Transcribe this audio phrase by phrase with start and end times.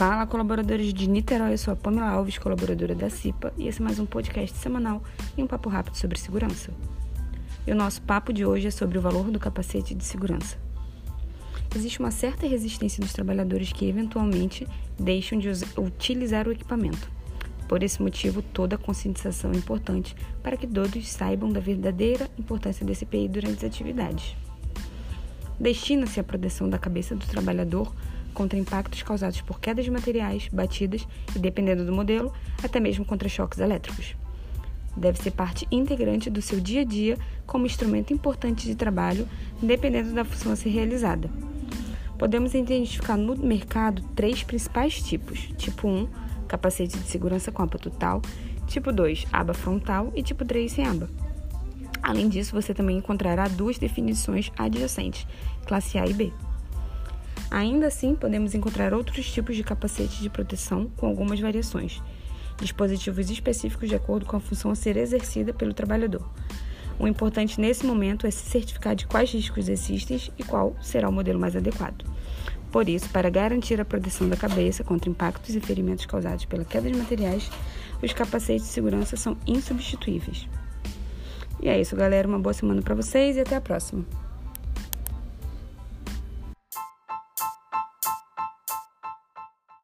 [0.00, 3.84] Fala, colaboradores de Niterói, eu sou a Pamela Alves, colaboradora da CIPA, e esse é
[3.84, 5.02] mais um podcast semanal
[5.36, 6.72] e um papo rápido sobre segurança.
[7.66, 10.56] E o nosso papo de hoje é sobre o valor do capacete de segurança.
[11.76, 14.66] Existe uma certa resistência dos trabalhadores que eventualmente
[14.98, 17.12] deixam de utilizar o equipamento.
[17.68, 22.86] Por esse motivo, toda a conscientização é importante para que todos saibam da verdadeira importância
[22.86, 24.34] desse EPI durante as atividades.
[25.60, 27.94] Destina-se à proteção da cabeça do trabalhador
[28.30, 33.28] contra impactos causados por quedas de materiais, batidas e, dependendo do modelo, até mesmo contra
[33.28, 34.14] choques elétricos.
[34.96, 37.16] Deve ser parte integrante do seu dia a dia
[37.46, 39.28] como instrumento importante de trabalho,
[39.62, 41.30] dependendo da função a ser realizada.
[42.18, 46.08] Podemos identificar no mercado três principais tipos: tipo 1,
[46.46, 48.20] capacete de segurança com aba total,
[48.66, 51.08] tipo 2, aba frontal e tipo 3 sem aba.
[52.02, 55.26] Além disso, você também encontrará duas definições adjacentes,
[55.66, 56.32] classe A e B.
[57.50, 62.00] Ainda assim, podemos encontrar outros tipos de capacete de proteção com algumas variações,
[62.58, 66.30] dispositivos específicos de acordo com a função a ser exercida pelo trabalhador.
[66.96, 71.12] O importante nesse momento é se certificar de quais riscos existem e qual será o
[71.12, 72.04] modelo mais adequado.
[72.70, 76.88] Por isso, para garantir a proteção da cabeça contra impactos e ferimentos causados pela queda
[76.88, 77.50] de materiais,
[78.00, 80.46] os capacetes de segurança são insubstituíveis.
[81.60, 82.28] E é isso, galera.
[82.28, 84.04] Uma boa semana para vocês e até a próxima.